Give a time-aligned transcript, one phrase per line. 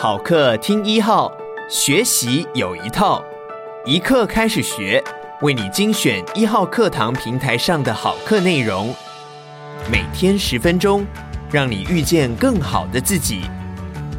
[0.00, 1.28] 好课听一号，
[1.68, 3.20] 学习有一套，
[3.84, 5.02] 一课开始学，
[5.40, 8.94] 为你精选一号课堂平台上的好课内容，
[9.90, 11.04] 每天十分钟，
[11.50, 13.40] 让你遇见更好的自己。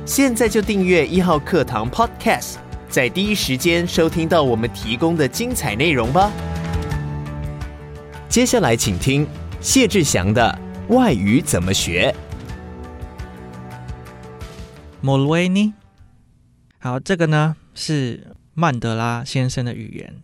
[0.06, 2.56] 现在就订阅一号课堂 Podcast，
[2.90, 6.30] 在第一时间收听到我们提供的精彩内容吧。
[8.28, 9.26] 接下来请听
[9.62, 10.60] 谢志祥的
[10.90, 12.14] 外语怎么学。
[15.02, 15.72] Mulvaney，
[16.80, 20.22] 好，这个呢是曼德拉先生的语言。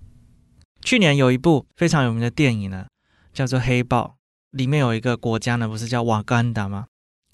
[0.81, 2.85] 去年有一部非常有名的电影呢，
[3.33, 4.17] 叫做《黑豹》，
[4.57, 6.87] 里面有一个国家呢，不是叫瓦干达吗？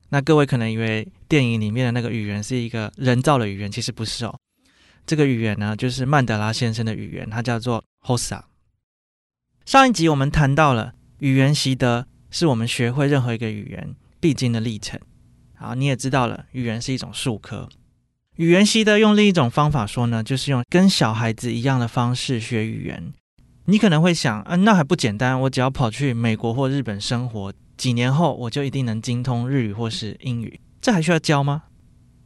[0.10, 4.38] 那各位可能以为电影里面的那个语言是一个人造的语言，其实不是哦。
[5.08, 8.44] 这个语言呢，就是曼德拉先生的语言，它叫做 Hosa。
[9.66, 15.00] 上一集我们谈到了语言习得是我们学会任何一个语言必经的历程。
[15.62, 17.70] 好，你也知道了，语言是一种术科。
[18.38, 23.14] 语言习得用另一种方法说呢，就是用跟小孩子一样的方式学语言。
[23.66, 25.40] 你可能会想，啊，那还不简单？
[25.42, 31.66] 我只要跑去美国或日本生活，几年后我就一定能精通日语或是英语，这还需要教吗？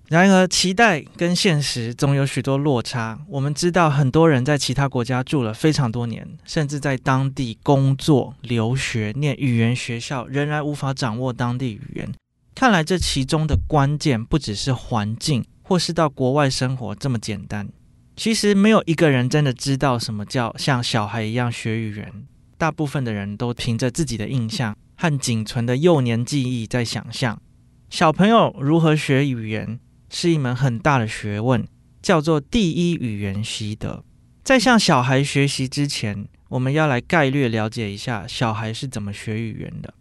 [0.08, 3.20] 然而，期待跟现实总有许多落差。
[3.28, 12.14] 我们知道，很多人在其他国家住了非常多年，甚至在当地工作、留学、念语言学校，仍然无法掌握当地语言。
[12.56, 17.68] 看来这其中的关键不只是环境，或是到国外生活这么简单。
[18.16, 22.26] 其实没有一个人真的知道什么叫像小孩一样学语言。
[22.58, 27.42] 大部分的人都凭着自己的印象和仅存的幼年记忆在想象。
[27.90, 29.78] 小朋友如何学语言
[30.10, 31.68] 是一门很大的学问，
[32.02, 34.06] 叫做第一语言习得。
[34.46, 39.94] 在向小孩学习之前，我们要来概略了解一下小孩是怎么学语言的。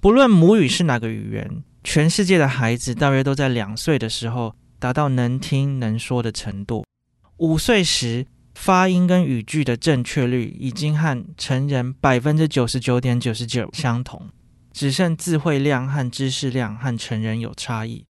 [0.00, 1.62] 不论母语是哪个语言。
[1.82, 6.84] 全世界的孩子大约都在两岁的时候达到能听能说的程度。
[7.38, 14.28] 五岁时，发音跟语句的正确率已经和成人百分之九十九点九十九相同，
[14.72, 18.04] 只剩词汇量和知识量和成人有差异。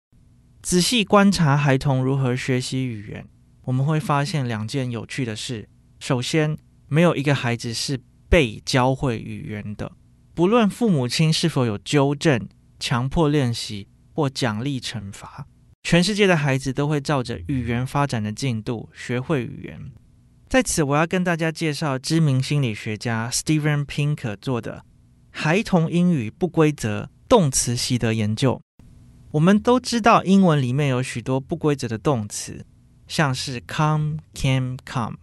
[0.62, 3.28] 仔细观察孩童如何学习语言，
[3.66, 5.70] 我们会发现两件有趣的事：
[6.00, 6.58] 首先，
[6.88, 9.92] 没有一个孩子是被教会语言的，
[10.34, 12.48] 不论父母亲是否有纠正。
[12.80, 15.46] 强迫练习或奖励惩罚，
[15.84, 19.92] 全世界的孩子都会照着语言发展的进度学会语言。
[20.48, 24.84] 在此，我要跟大家介绍知名心理学家 Steven Pinker 做的
[25.30, 28.60] 孩童英语不规则动词习得研究。
[29.32, 32.66] 我们都知道，英文里面有许多不规则的动词，
[33.08, 35.18] 像是 come、came、come、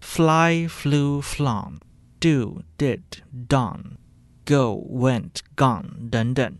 [0.00, 1.74] fly、flew、flown、
[2.18, 3.02] do、did、
[3.46, 3.98] done、
[4.46, 6.56] go、went、gone 等等。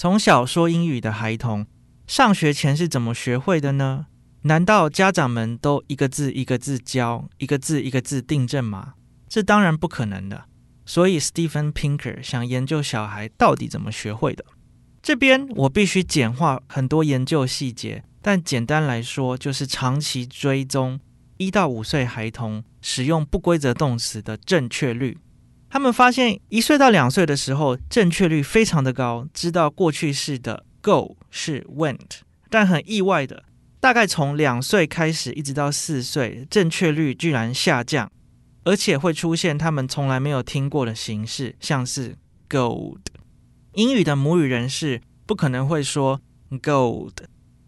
[0.00, 1.66] 从小说英语的孩童，
[2.06, 4.06] 上学前是怎么学会的呢？
[4.44, 8.94] 难道家长们都一个字一个字教，一个字一个字订正吗？
[9.28, 10.46] 这当然不可能的。
[10.86, 14.42] 所以，Steven Pinker 想研究小孩到底怎么学会的。
[15.02, 20.98] 这边我必须简化很多研究细节，但简单来说，就是长期追踪
[21.36, 25.18] 一到五岁孩童使用不规则动词的正确率。
[25.72, 33.44] 他们发现，一岁到两岁的时候，正确率非常的高，知道过去式的 go 是 went，但很意外的，
[33.78, 38.10] 大概从两岁开始一直到四岁，正确率居然下降，
[38.64, 42.16] 而且会出现他们从来没有听过的形式，像是
[42.48, 42.98] gold。
[43.74, 46.20] 英语的母语人士不可能会说
[46.60, 47.14] gold，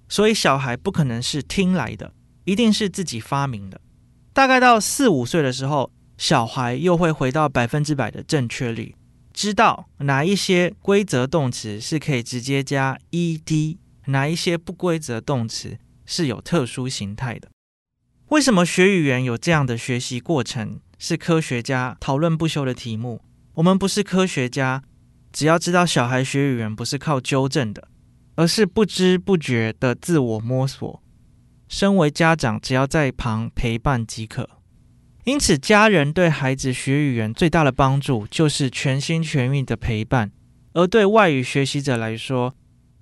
[0.09, 2.13] 所以小孩不可能是听来的，
[2.47, 3.81] 一定是自己发明的。
[4.33, 5.93] 大概到四五岁的时候。
[6.23, 8.95] 小孩又会回到百分之百的正确率，
[9.35, 17.49] 知道哪一些规则动词是可以直接加 ed，哪一些不规则动词是有特殊形态的。
[18.29, 20.79] 为什么学语言有这样的学习过程？
[20.97, 23.21] 是科学家讨论不休的题目。
[23.55, 24.85] 我们不是科学家，
[25.33, 27.89] 只要知道小孩学语言不是靠纠正的，
[28.37, 31.03] 而是不知不觉的自我摸索。
[31.67, 34.49] 身为家长，只要在旁陪伴即可。
[35.25, 40.33] 因此，家人对孩子学语言最大的帮助就是全心全意的陪伴。
[40.73, 42.55] 而对外语学习者来说，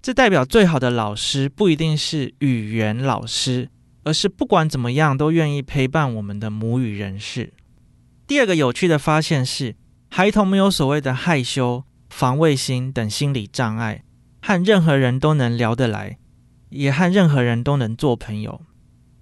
[0.03, 3.71] 这代表最好的老师不一定是语言老师，
[4.05, 7.55] 而是不管怎么样都愿意陪伴我们的母语人士。
[8.27, 9.77] 第二个有趣的发现是，
[10.11, 14.03] 孩童没有所谓的害羞、防卫心等心理障碍，
[14.43, 16.19] 和任何人都能聊得来，
[16.69, 18.61] 也和任何人都能做朋友。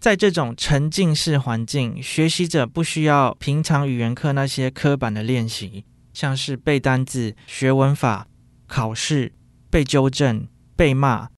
[0.00, 8.28] 在这种沉浸式环境，学习者不需要平常语言课那些刻板的练习，像是背单字、学文法、
[8.68, 9.32] 考试、
[9.68, 10.46] 被纠正、
[10.76, 11.28] 被骂，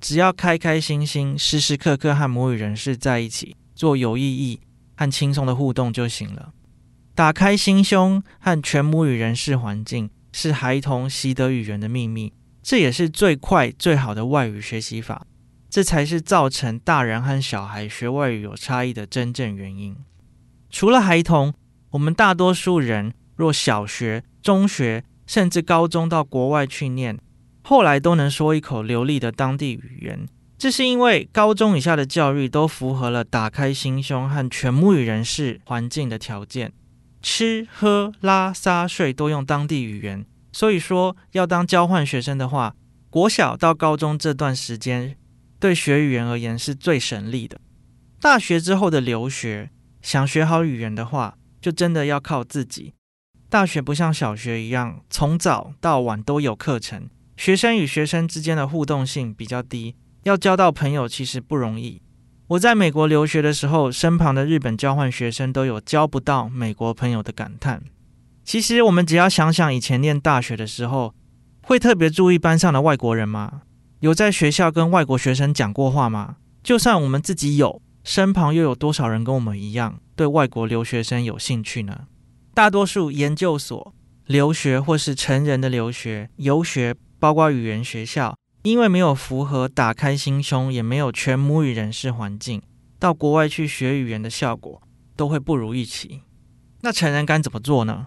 [0.00, 4.60] 只要开开心心、时时刻刻和母语人士在一起，做有意义
[4.96, 6.52] 和轻松的互动就行了。
[7.14, 12.32] 打开心胸和全母语人士环境，是孩童习得语言的秘密，
[12.64, 15.24] 这也是最快最好的外语学习法。
[15.78, 19.96] 这才是造成大人和小孩学外语有差异的真正原因。
[20.70, 21.54] 除了孩童，
[21.90, 27.16] 我们大多数人若小学、中学甚至高中到国外去念，
[27.62, 30.26] 后来都能说一口流利的当地语言，
[30.58, 36.72] 这是因为高中以下的教育都符合了打开心胸和全母语人士环境的条件，
[37.22, 40.26] 吃喝拉撒睡都用当地语言。
[40.50, 42.74] 所以说，要当交换学生的话，
[43.08, 45.16] 国小到高中这段时间，
[45.60, 47.60] 对学语言而言是最省力的。
[48.20, 49.70] 大学之后的留学，
[50.02, 52.94] 想学好语言的话，就真的要靠自己。
[53.48, 59.94] 大学不像小学一样，从早到晚都有课程，学生与学生之间的互动性比较低，
[60.24, 62.02] 要交到朋友其实不容易。
[62.48, 67.82] 我在美国留学的时候，身旁的日本交换学生都有交不到美国朋友的感叹。
[68.44, 71.14] 其实我们只要想想以前念大学的时候，
[71.62, 73.62] 会特别注意班上的外国人吗？
[74.00, 76.36] 有在学校跟外国学生讲过话吗？
[76.62, 82.02] 就算我们自己有，身旁又有多少人跟我们一样对外国留学生有兴趣呢？
[82.54, 83.92] 大多数研究所
[84.26, 92.62] 留学或是成人的留学、游学，包括语言学校，因为没有符合打开心胸，也没有全母语人士环境，
[93.00, 94.80] 到国外去学语言的效果
[95.16, 96.22] 都会不如预期。
[96.82, 98.06] 那成人该怎么做呢？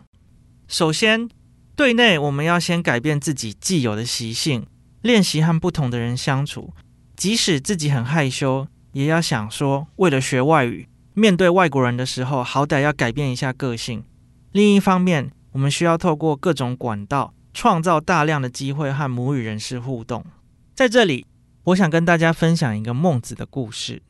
[0.69, 1.27] 首先，
[1.75, 4.65] 对内我们要先改变自己既有的习性。
[5.01, 6.74] 练习和不同的人相处，
[7.15, 14.03] 即使自己很害羞，也要想说，为了学外语，面对外国人的时候，好歹要改变一下个性。
[14.51, 20.24] 另一方面，我们需要透过各种管道，创造大量的机会和母语人士互动。
[20.75, 21.25] 在这里，
[21.65, 24.01] 我想跟大家分享一个孟子的故事。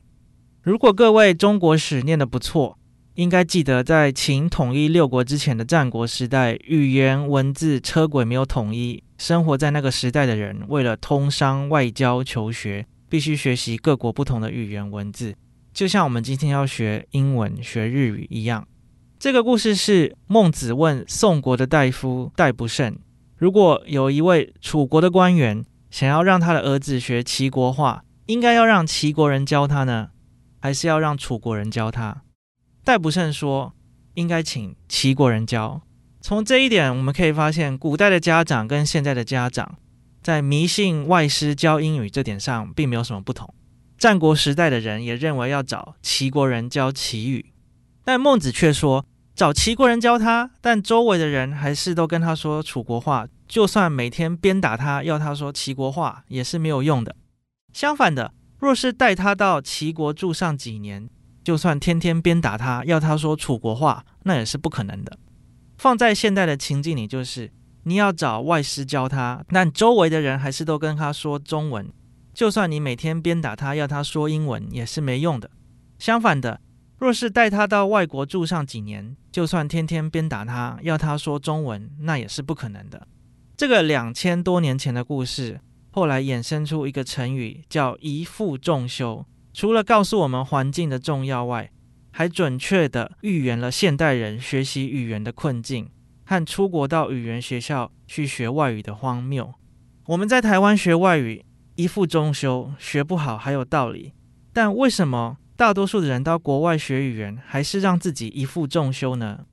[0.62, 2.78] 如果各位中国史念得不错，
[3.14, 9.02] 应该记得，在秦统一六国之前的战国时代，语言、文字、车轨没有统一。
[9.22, 15.36] 生活在那个时代的人，为了通商、外交、求学，必须学习各国不同的语言文字，
[15.72, 18.66] 就像我们今天要学英文、学日语一样。
[19.20, 22.98] 这个故事是孟子问宋国的大夫戴不胜：
[23.36, 30.08] 如果有一位楚国的官员想要让他的儿子学齐国话，应该要让齐国人教他呢，
[30.60, 32.22] 还是要让楚国人教他？
[32.82, 33.72] 戴不胜说
[34.14, 35.82] ：“应该请齐国人教。”
[36.22, 39.76] 从这一点，我们可以发现，古代的家长跟现在的家长
[40.22, 43.52] 在迷信外师教英语这点上并没有什么不同。
[43.98, 47.52] 战国时代的人也认为要找齐国人教齐语，
[48.04, 49.04] 但孟子却说
[49.34, 57.16] 找齐国人教他，但周围的人还是都跟他说楚国话，就算每天鞭打他，要他说齐国话，也是没有用的。
[57.72, 61.10] 相反的，若是带他到齐国住上几年，
[61.42, 65.18] 就算天天鞭打他，要他说楚国话，那也是不可能的。
[65.82, 67.50] 放在现代的情境里，就是
[67.82, 71.92] 你要找外师教他，但周围的人还是都跟他说中文。
[72.32, 75.50] 就算你每天鞭打他，要他说英文，也是没用的。
[75.98, 76.60] 相反的，
[77.00, 83.08] 若是带他到外国住上几年，就算天天鞭打他，要他说中文，那也是不可能的。
[83.56, 89.26] 这个两千多年前的故事，后来衍生出一个成语，叫“一负众修”。
[89.52, 91.72] 除了告诉我们环境的重要外，
[92.12, 95.90] 还准确地预言了现代人学习语言的困境
[96.24, 99.52] 和出国到语言学校去学外语的荒谬。
[100.06, 104.12] 我们在台湾学外语，一父众修，学不好还有道理。
[104.52, 109.46] 但为什么大多数的人到国外学语言，还是让自己一父众修呢？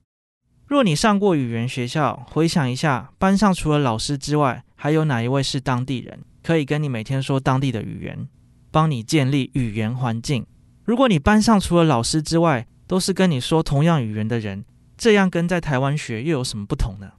[0.66, 8.28] 若你上过语言学校，回想一下，班上除了老师之外，还有哪一位是当地人，可以跟你每天说当地的语言？
[8.70, 10.46] 帮你建立语言环境。
[10.90, 14.64] 如果你班上除了老师之外都是跟你说同样语言的人，
[14.98, 17.12] 这样跟在台湾学又有什么不同呢？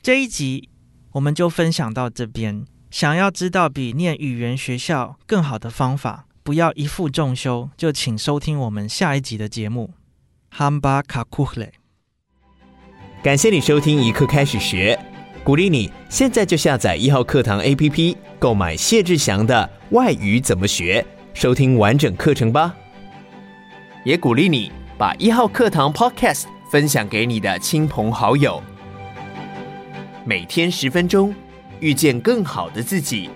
[0.00, 0.70] 这一集
[1.12, 2.64] 我们就分享到这边。
[2.90, 9.92] 想要知道比念语言学校更好的方法，不要一负重修，就请收听我们下一集的节目。
[10.48, 11.70] 汉巴卡库勒，
[13.22, 14.98] 感谢你收听一课开始学，
[15.44, 19.68] 鼓励你现在就下载一号课堂 APP，购买谢志祥的。
[19.90, 21.06] 外语怎么学？
[21.38, 22.74] 收听完整课程吧。
[24.02, 28.60] 也鼓励你把一号课堂 Podcast 分享给你的亲朋好友。
[30.24, 31.32] 每天十分钟，
[31.78, 33.30] 遇见更好的自己。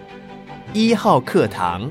[0.72, 1.88] 一号课堂。